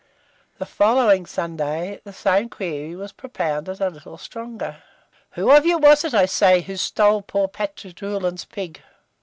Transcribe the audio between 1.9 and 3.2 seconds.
the same query was